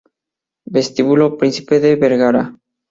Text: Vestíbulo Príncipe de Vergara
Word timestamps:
Vestíbulo 0.65 1.37
Príncipe 1.37 1.79
de 1.79 1.95
Vergara 1.95 2.43